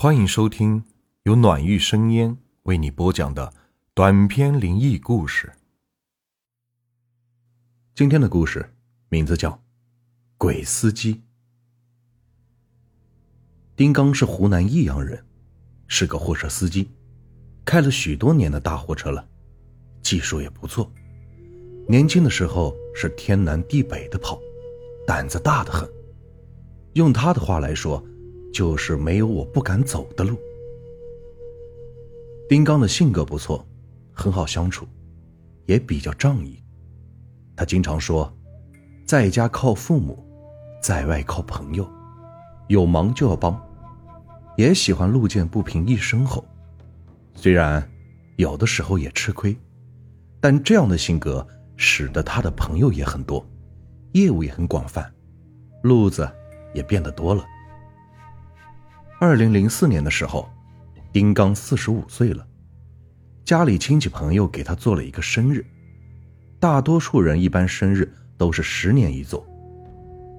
[0.00, 0.84] 欢迎收听
[1.24, 3.52] 由暖玉生烟为你播讲的
[3.94, 5.52] 短篇灵异故事。
[7.96, 8.72] 今天的故事
[9.08, 9.50] 名字叫
[10.36, 11.14] 《鬼司机》。
[13.74, 15.20] 丁刚是湖南益阳人，
[15.88, 16.88] 是个货车司机，
[17.64, 19.28] 开了许多年的大货车了，
[20.00, 20.88] 技术也不错。
[21.88, 24.38] 年轻的时候是天南地北的跑，
[25.04, 25.90] 胆子大的很。
[26.92, 28.00] 用他的话来说，
[28.52, 30.38] 就是没有我不敢走的路。
[32.48, 33.66] 丁刚的性格不错，
[34.12, 34.86] 很好相处，
[35.66, 36.62] 也比较仗义。
[37.56, 38.32] 他经常说，
[39.06, 40.24] 在家靠父母，
[40.82, 41.88] 在外靠朋友，
[42.68, 43.60] 有忙就要帮，
[44.56, 46.44] 也喜欢路见不平一声吼。
[47.34, 47.88] 虽然
[48.36, 49.56] 有的时候也吃亏，
[50.40, 51.46] 但这样的性格。
[51.80, 53.46] 使得他的朋友也很多，
[54.10, 55.08] 业务也很广泛，
[55.84, 56.28] 路子
[56.74, 57.44] 也变得多了。
[59.20, 60.48] 二零零四年的时候，
[61.12, 62.46] 丁刚四十五岁了，
[63.44, 65.66] 家里亲戚朋友给他做了一个生日。
[66.60, 69.44] 大多数人一般生日都是十年一做，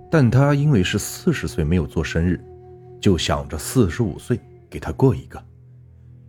[0.09, 2.41] 但他因为是四十岁没有做生日，
[3.01, 5.43] 就想着四十五岁给他过一个，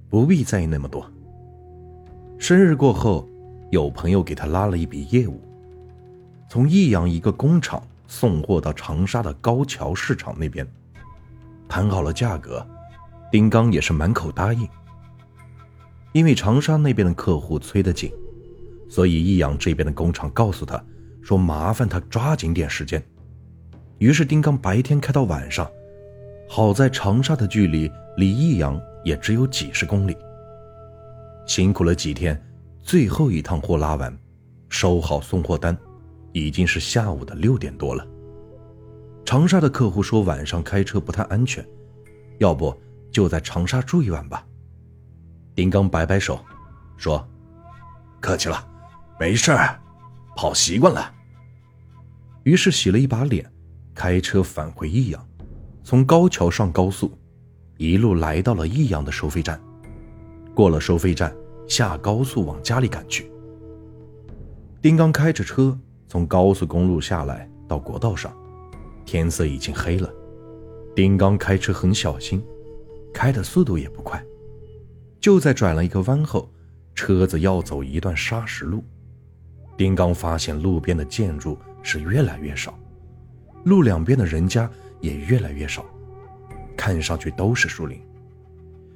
[0.09, 1.09] 不必在意那么多。
[2.39, 3.27] 生日过后。
[3.71, 5.41] 有朋友给他拉了一笔业务，
[6.49, 10.67] 从益阳一个工厂送货到长沙的高桥市场那边，
[11.71, 12.67] 谈好了价格，
[13.31, 14.69] 丁刚也是满口答应。
[16.13, 18.13] 因为长沙那边的客户催得紧，
[18.89, 20.85] 所以益阳这边的工厂告诉他
[21.23, 23.01] 说麻烦他抓紧点时间。
[23.99, 25.71] 于是丁刚白天开到晚上，
[26.49, 30.17] 好在长沙的距离离益阳也只有几十公里。
[31.47, 32.39] 辛苦了几天。
[32.83, 34.19] 最后一趟货拉完，
[34.71, 35.77] 收好送货单，
[36.33, 38.05] 已经是下午的六点多了。
[39.31, 41.65] 长沙的客户说晚上开车不太安全，
[42.39, 42.77] 要不
[43.13, 44.45] 就在长沙住一晚吧。
[45.55, 46.45] 丁刚摆摆手，
[46.97, 47.25] 说
[48.19, 48.67] ：“客气了，
[49.21, 49.81] 没事儿，
[50.35, 51.15] 跑习惯了。”
[52.43, 53.49] 于是洗了一把脸，
[53.95, 55.29] 开车返回益阳，
[55.85, 57.17] 从高桥上高速，
[57.77, 59.61] 一路来到了益阳的收费站。
[60.57, 61.33] 过了收费站。
[61.69, 63.31] 下高速往家里赶去。
[64.83, 68.37] 丁刚开着车从高速公路下来到国道上，
[69.11, 70.09] 天色已经黑了。
[70.95, 72.41] 丁刚开车很小心，
[73.13, 74.25] 开的速度也不快。
[75.19, 76.49] 就在转了一个弯后，
[76.95, 78.85] 车子要走一段砂石路。
[79.77, 82.79] 丁刚发现路边的建筑是越来越少，
[83.65, 85.85] 路两边的人家也越来越少，
[86.77, 88.01] 看上去都是树林。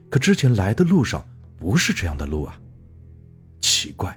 [0.08, 1.26] 可之前来的路上
[1.58, 2.56] 不是这样的路啊！
[3.60, 4.16] 奇怪，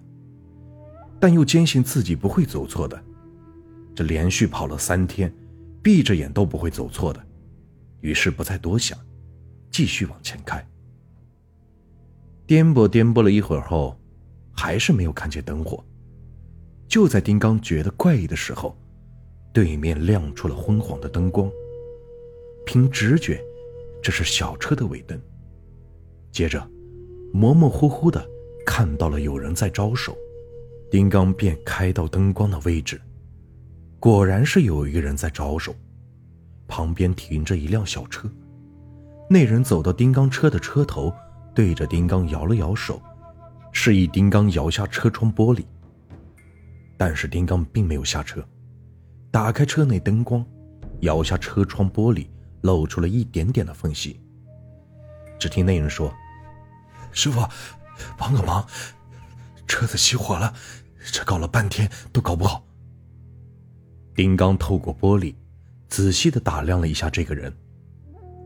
[1.19, 3.03] 但又坚信自己不会走错的。
[3.95, 5.33] 这连续跑了三天，
[5.87, 7.27] 闭着眼都不会走错的。
[8.01, 8.99] 于是不再多想，
[9.71, 10.61] 继续往前开。
[12.45, 13.97] 颠簸颠簸了一会儿后，
[14.51, 15.81] 还是没有看见灯火。
[16.89, 18.77] 就在丁刚觉得怪异的时候，
[19.53, 21.49] 对面亮出了昏黄的灯光。
[22.65, 23.41] 凭直觉，
[24.03, 25.17] 这是小车的尾灯。
[26.33, 26.69] 接着，
[27.31, 28.29] 模模糊糊的。
[28.65, 30.17] 看到了有人在招手，
[30.91, 32.99] 丁刚便开到灯光的位置，
[33.99, 35.75] 果然是有一个人在招手，
[36.67, 38.29] 旁边停着一辆小车，
[39.29, 41.13] 那人走到丁刚车的车头，
[41.53, 43.01] 对着丁刚摇了摇手，
[43.71, 45.65] 示意丁刚摇下车窗玻璃。
[46.97, 48.43] 但是丁刚并没有下车，
[49.31, 50.45] 打开车内灯光，
[51.01, 52.27] 摇下车窗玻璃，
[52.61, 54.19] 露出了一点点的缝隙。
[55.39, 56.13] 只听那人说
[57.11, 57.41] ：“师傅。”
[58.15, 58.63] 帮个忙，
[59.67, 60.53] 车子熄火了，
[61.11, 62.63] 这搞了半天都搞不好。
[64.17, 65.35] 丁刚透过玻璃，
[65.89, 67.55] 仔细的打量了一下这个人，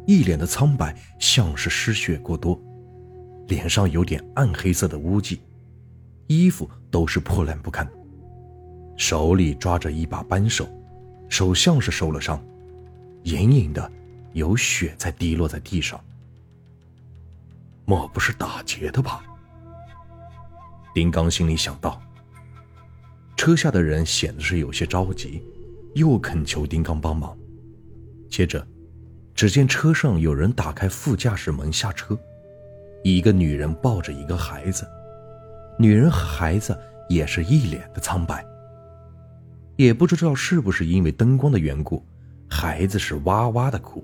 [0.05, 2.59] 一脸的苍白，像是失血过多，
[3.47, 5.39] 脸上有点暗黑色的污迹，
[6.27, 7.89] 衣服都是破烂不堪，
[8.97, 10.67] 手里抓着一把扳手，
[11.29, 12.43] 手像是受了伤，
[13.23, 13.89] 隐隐的
[14.33, 15.97] 有血在滴落在地上。
[17.85, 19.23] 莫不是打劫的吧？
[20.93, 22.01] 丁刚心里想到。
[23.37, 25.41] 车下的人显得是有些着急，
[25.95, 27.37] 又恳求丁刚帮忙。
[28.29, 28.65] 接着，
[29.33, 32.17] 只见车上有人打开副驾驶门下车，
[33.03, 34.87] 一个女人抱着一个孩子，
[35.77, 36.77] 女人和孩子
[37.09, 38.45] 也是一脸的苍白。
[39.75, 42.03] 也不知道是不是因为灯光的缘故，
[42.49, 44.03] 孩子是哇哇的哭，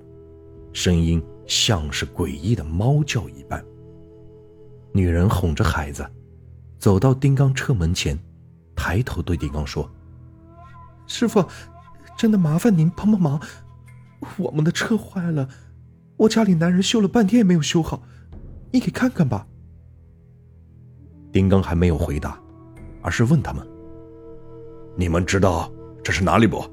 [0.74, 3.63] 声音像是诡异的猫叫一般。
[4.92, 6.06] 女人哄着孩子。
[6.80, 8.18] 走到丁刚车门前，
[8.75, 9.90] 抬头对丁刚说
[11.07, 11.44] ：“师傅，
[12.18, 13.40] 真的麻烦您帮帮忙，
[14.38, 15.48] 我们的车坏了，
[16.18, 18.02] 我家里男人修了半天也没有修好，
[18.72, 19.46] 你给看看吧。”
[21.31, 22.40] 丁刚还没有回答，
[23.04, 23.66] 而是问他们
[24.98, 25.72] ：“你们知道
[26.04, 26.66] 这是哪里不？”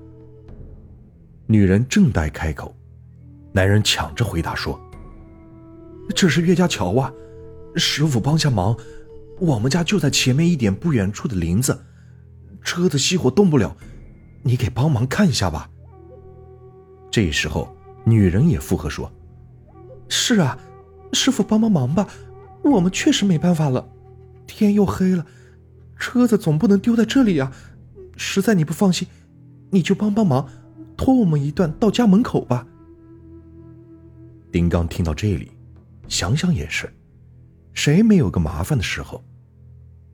[1.47, 2.75] 女人正待开口，
[3.53, 4.81] 男人抢着回答说
[6.17, 7.13] ：“这是岳家桥啊，
[7.77, 8.75] 师傅帮下忙，
[9.39, 11.79] 我们家就在前面一点不远处的林子，
[12.63, 13.77] 车子熄火动不了，
[14.45, 15.69] 你给帮忙看一下吧。”
[17.11, 19.11] 这时候，女人也附和说
[20.09, 20.57] ：“是啊，
[21.13, 22.07] 师傅帮帮忙吧，
[22.63, 23.89] 我们确实没办法了，
[24.47, 25.27] 天又黑了，
[25.99, 27.51] 车子总不能丢在这里呀，
[28.17, 29.09] 实在你不放心，
[29.71, 30.49] 你就帮帮忙。”
[30.97, 32.65] 拖我们一段到家门口吧。
[34.53, 35.51] 丁刚听到这里，
[36.07, 36.89] 想想也是，
[37.73, 39.25] 谁没有个麻烦的时候？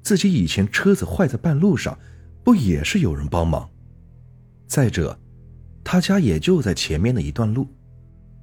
[0.03, 1.99] 自己以前车子坏在半路上，
[2.43, 3.69] 不也是有人帮忙？
[4.71, 5.19] 再者，
[5.83, 7.67] 他家也就在前面的一段路，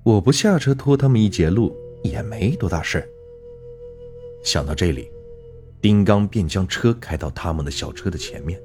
[0.03, 3.07] 我不下车拖他们一截路也没多大事
[4.43, 5.09] 想到这里，
[5.79, 8.59] 丁刚便将车开到他们的小车的前面，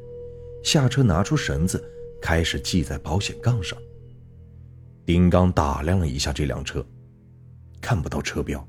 [0.65, 1.83] 下车拿出绳子。
[2.21, 3.77] 开始系在保险杠上。
[5.05, 6.85] 丁刚打量了一下这辆车，
[7.81, 8.65] 看不到车标，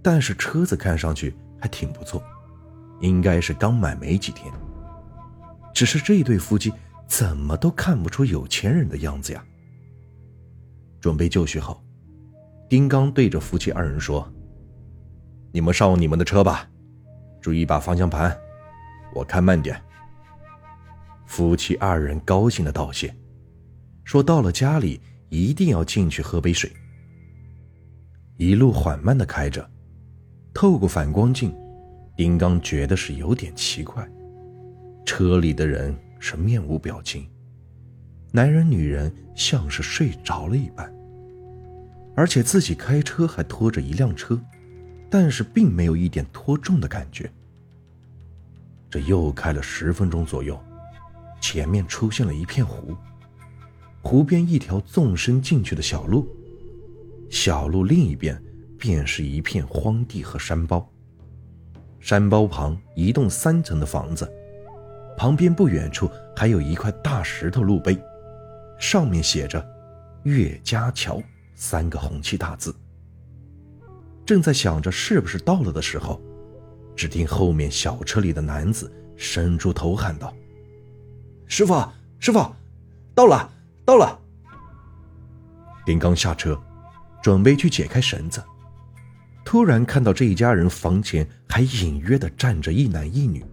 [0.00, 2.22] 但是车子看上去还挺不错，
[3.00, 4.52] 应该是刚买没几天。
[5.74, 6.72] 只是这对夫妻
[7.12, 9.44] 怎么都看不出有钱人的样子呀。
[10.98, 11.78] 准备就绪后，
[12.70, 14.26] 丁刚对着夫妻二人说
[15.52, 16.66] ：“你们上你们的车吧，
[17.38, 18.34] 注意把方向盘，
[19.14, 19.78] 我开慢点。”
[21.28, 23.14] 夫妻二人高兴的道谢，
[24.04, 24.98] 说到了家里
[25.28, 26.72] 一定要进去喝杯水。
[28.38, 29.70] 一路缓慢的开着，
[30.54, 31.54] 透过反光镜，
[32.16, 34.02] 丁刚觉得是有点奇怪，
[35.04, 37.28] 车里的人是面无表情，
[38.30, 40.88] 男人女人像是睡着了一般，
[42.14, 44.40] 而且自己开车还拖着一辆车，
[45.10, 47.28] 但是并没有一点拖重的感觉。
[48.88, 50.56] 这又开了十分钟左右。
[51.40, 52.96] 前面出现了一片湖，
[54.00, 56.28] 湖边一条纵深进去的小路，
[57.30, 58.40] 小路另一边
[58.78, 60.88] 便是一片荒地和山包。
[61.98, 64.32] 山包旁一栋三层的房子，
[65.16, 67.98] 旁边不远处还有一块大石头路碑，
[68.78, 69.64] 上面写着
[70.24, 71.22] “岳家桥”
[71.54, 72.74] 三个红漆大字。
[74.24, 76.20] 正在想着是不是到了的时候，
[76.94, 80.32] 只听后面小车里的男子伸出头喊道。
[81.46, 81.84] 师傅，
[82.18, 82.38] 师傅，
[83.14, 83.50] 到了，
[83.84, 84.18] 到了。
[85.86, 86.58] 林刚下车，
[87.22, 88.42] 准备去解开绳子，
[89.44, 93.44] 突然看到这一家人房前还隐约的站着一男一女，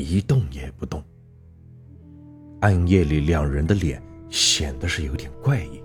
[0.00, 1.02] 一动也不动。
[2.60, 5.82] 暗夜里，两人的脸显得是有点怪异，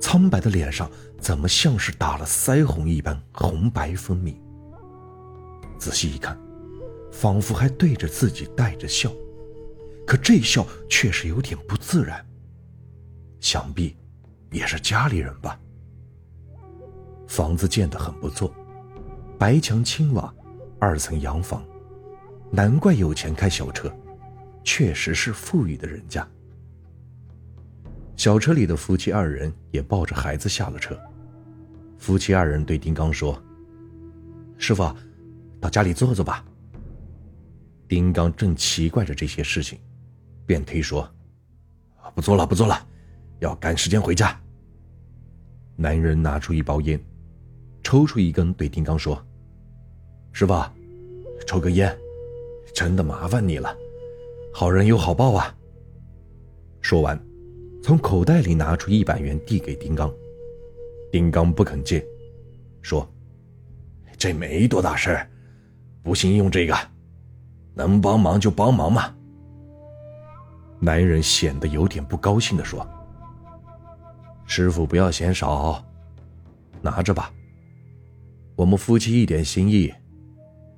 [0.00, 4.38] 苍白的脸上怎么像是打了腮红一般红白分明。
[5.78, 6.38] 仔细一看，
[7.10, 9.10] 仿佛还对着自己带着笑。
[10.06, 12.24] 可这笑却是有点不自然。
[13.38, 13.96] 想必
[14.50, 15.58] 也是家里人吧。
[17.28, 18.52] 房子建得很不错，
[19.38, 20.34] 白墙青瓦，
[20.80, 21.64] 二层洋房，
[22.50, 23.90] 难怪有钱开小车，
[24.64, 26.26] 确实是富裕的人家。
[28.16, 30.98] 小车里的夫妻二人也抱着孩子下了车。
[31.98, 33.40] 夫妻二人对丁刚说
[34.58, 34.94] ：“师傅，
[35.60, 36.44] 到家里坐坐吧。”
[37.88, 39.78] 丁刚正奇怪着这些事情。
[40.46, 41.08] 便推说
[42.12, 42.84] ：“不做了，不做了，
[43.38, 44.36] 要赶时间回家。”
[45.76, 47.00] 男人拿出一包烟，
[47.84, 49.24] 抽出一根，对丁刚说
[50.32, 50.60] ：“师傅，
[51.46, 51.96] 抽根烟，
[52.80, 53.76] 真的麻烦你了，
[54.54, 55.54] 好人有好报啊。”
[56.80, 57.22] 说完，
[57.82, 60.10] 从口袋里拿出一百元递给丁刚。
[61.12, 62.02] 丁刚不肯接，
[62.80, 63.06] 说
[64.16, 65.20] ：“这没多大事
[66.02, 66.74] 不信用这个，
[67.74, 69.14] 能帮忙就帮忙嘛。”
[70.80, 72.88] 男人显得有点不高兴的说
[74.48, 75.84] ：“师傅不要嫌少，
[76.80, 77.30] 拿着吧。
[78.56, 79.92] 我们夫妻一点心意，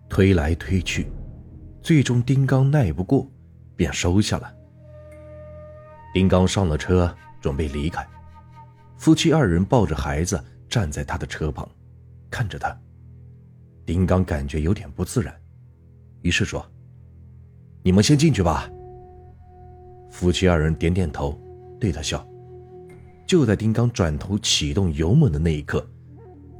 [0.09, 1.07] 推来推去，
[1.83, 3.29] 最终丁刚耐不过，
[3.77, 4.55] 便收下了。”
[6.15, 8.07] 丁刚上了车，准备离开。
[8.97, 11.69] 夫妻二人抱着孩子站在他的车旁，
[12.31, 12.75] 看着他。
[13.85, 15.35] 丁刚感觉有点不自然，
[16.21, 16.65] 于是说
[17.83, 18.71] ：“你们先进去吧。”
[20.09, 21.37] 夫妻二人点点头，
[21.81, 22.25] 对他笑。
[23.27, 25.85] 就在丁刚转头启动油门的那一刻，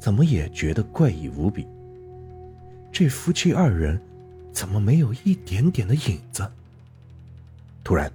[0.01, 1.69] 怎么也觉得怪异无比。
[2.91, 4.01] 这夫妻二人
[4.53, 6.51] 怎么没有一点点的影子？
[7.83, 8.13] 突然，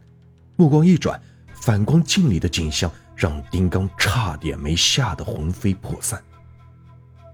[0.56, 1.20] 目光一转，
[1.53, 6.24] 反光镜里的景象让丁刚差点没吓得魂飞魄散。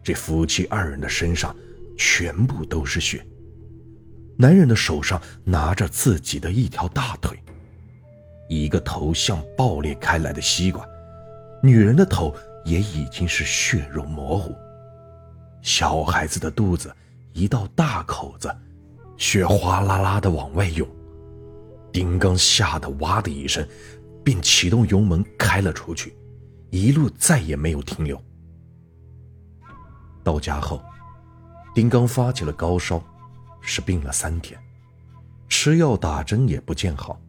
[0.01, 1.55] 这夫妻二人的身上
[1.97, 3.25] 全部都是血，
[4.35, 7.37] 男人的手上拿着自己的一条大腿，
[8.49, 10.85] 一个头像爆裂开来的西瓜，
[11.61, 14.55] 女人的头也已经是血肉模糊，
[15.61, 16.93] 小孩子的肚子
[17.31, 18.53] 一道大口子，
[19.17, 20.87] 血哗啦啦的往外涌。
[21.91, 23.67] 丁刚吓得哇的一声，
[24.23, 26.15] 便启动油门开了出去，
[26.71, 28.19] 一路再也没有停留。
[30.23, 30.81] 到家后，
[31.75, 33.03] 丁刚发起了高烧，
[33.61, 34.59] 是病了三天，
[35.47, 37.21] 吃药打针也不见好，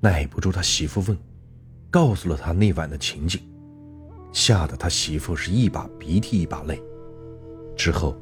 [0.00, 1.18] 耐不住他媳妇问，
[1.90, 3.40] 告诉了他那晚的情景，
[4.32, 6.80] 吓得他媳妇是一把鼻涕一把泪。
[7.76, 8.16] 之后，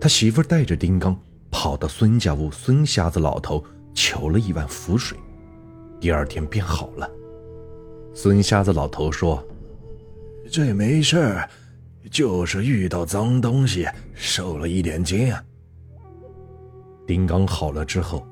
[0.00, 1.16] 他媳妇带着丁刚
[1.50, 5.16] 跑到孙家屋孙瞎子老头求了一碗符水，
[6.00, 7.10] 第二天便好了。
[8.14, 9.46] 孙瞎子老头说
[10.50, 11.50] ：“这没事儿。”
[12.08, 13.84] 就是遇到脏东西，
[14.14, 15.34] 受了一点惊。
[17.04, 18.24] 丁刚好了之后，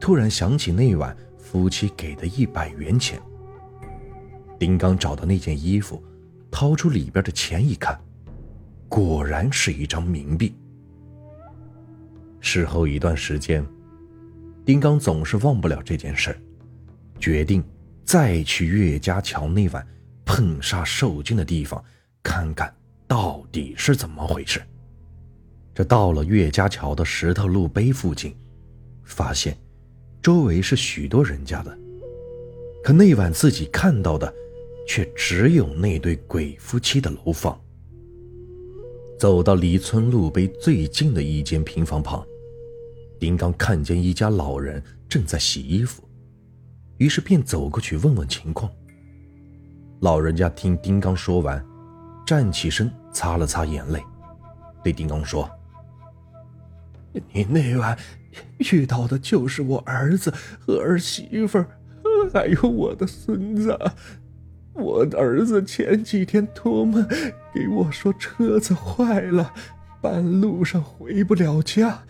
[0.00, 3.20] 突然想起那晚夫妻给的一百元钱。
[4.58, 6.02] 丁刚找到那件衣服，
[6.50, 7.96] 掏出里边的钱一看，
[8.88, 10.52] 果然是一张冥币。
[12.46, 13.66] 事后一段时间，
[14.64, 16.38] 丁刚总是忘不了这件事
[17.18, 17.60] 决定
[18.04, 19.84] 再去岳家桥那晚
[20.24, 21.84] 碰杀受惊的地方
[22.22, 22.72] 看看。
[23.08, 24.62] 到底是怎么回事？
[25.74, 28.32] 这到了岳家桥的石头路碑附近，
[29.02, 29.58] 发现
[30.22, 31.76] 周围是许多人家的，
[32.84, 34.32] 可那晚自己看到的，
[34.86, 37.60] 却只有那对鬼夫妻的楼房。
[39.18, 42.26] 走到离村路碑最近的一间平房旁，
[43.18, 46.02] 丁刚看见一家老人正在洗衣服，
[46.98, 48.70] 于是便走过去问问情况。
[50.00, 51.64] 老人家听丁刚说完。
[52.26, 54.02] 站起身，擦了擦眼泪，
[54.82, 55.48] 对丁刚说
[57.32, 57.96] ：“你那晚
[58.72, 61.64] 遇到的就是我儿子和儿媳妇，
[62.34, 63.78] 还有我的孙子。
[64.72, 67.06] 我的儿子前几天托梦
[67.54, 69.54] 给我说车子坏了，
[70.02, 72.02] 半路上回不了家，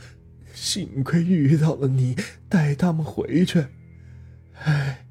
[0.66, 2.16] 幸亏遇到了你，
[2.49, 3.66] 带他们回去。
[4.64, 5.06] 哎，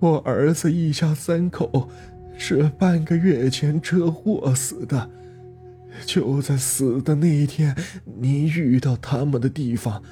[0.00, 1.88] 我儿子一家三口。”
[2.38, 5.10] 是半个月前车祸死的，
[6.04, 7.74] 就在死的那一天，
[8.20, 10.02] 你遇到他们的地方，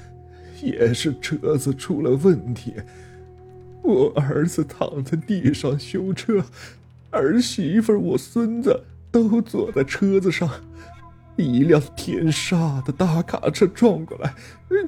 [0.59, 2.73] 也是车子出了问题。
[3.83, 6.43] 我儿子躺在地上修车，
[7.11, 10.49] 儿媳妇、我孙子都坐在车子上，
[11.37, 14.33] 一辆天煞的大卡车撞过来，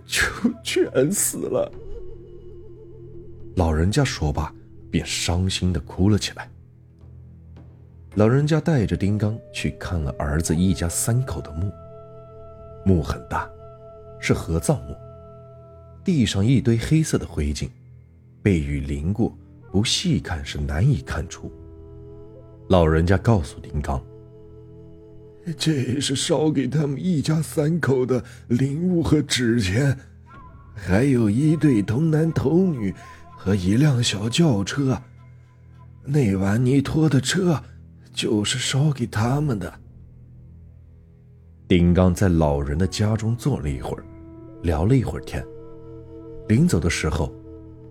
[0.06, 0.22] 就
[0.64, 1.72] 全死了。
[3.56, 4.54] 老人家说罢，
[4.90, 6.50] 便伤心的哭了起来。
[8.16, 11.72] 老人家带着丁刚去看了儿子一家三口的墓，
[12.86, 13.50] 墓很大，
[14.20, 14.96] 是合葬墓，
[16.04, 17.70] 地上一堆黑色的灰烬，
[18.42, 19.36] 被雨淋过，
[19.72, 21.52] 不细看是难以看出。
[22.70, 24.04] 老人家告诉丁刚
[25.54, 29.98] ：“这是烧给他们一家三口的灵物和纸钱，
[30.74, 32.94] 还有一对童男童女
[33.36, 35.02] 和一辆小轿车。
[36.04, 37.62] 那晚你拖的车。”
[38.18, 39.72] 就是烧给他们的。
[41.68, 44.04] 丁刚在老人的家中坐了一会儿，
[44.64, 45.46] 聊了一会儿天。
[46.48, 47.32] 临走的时候，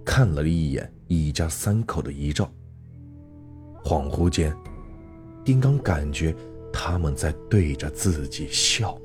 [0.05, 2.53] 看了一眼一家三口的遗照。
[3.85, 4.53] 恍惚间，
[5.45, 6.35] 丁刚感觉
[6.79, 9.01] 他们在对着自己笑。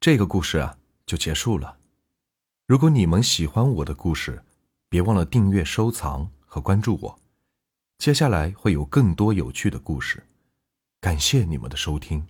[0.00, 1.78] 这个故事啊，就结束了。
[2.66, 4.42] 如果你们喜欢我的故事，
[4.88, 6.28] 别忘了订阅、收藏。
[6.46, 7.18] 和关注我，
[7.98, 10.22] 接下来会有更多有趣的故事，
[11.00, 12.24] 感谢你们的收听。